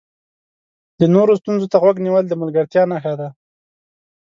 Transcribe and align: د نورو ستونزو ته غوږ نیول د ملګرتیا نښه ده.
د 0.99 1.01
نورو 1.15 1.33
ستونزو 1.41 1.67
ته 1.71 1.77
غوږ 1.81 1.97
نیول 2.05 2.25
د 2.27 2.33
ملګرتیا 2.41 2.83
نښه 2.91 3.13
ده. 3.19 3.29